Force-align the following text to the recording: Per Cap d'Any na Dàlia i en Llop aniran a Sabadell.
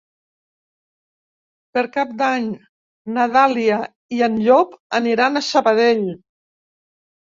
Per 1.77 1.83
Cap 1.99 2.17
d'Any 2.23 2.49
na 3.19 3.29
Dàlia 3.37 3.81
i 4.21 4.27
en 4.33 4.43
Llop 4.49 4.77
aniran 5.05 5.33
a 5.33 5.49
Sabadell. 5.55 6.07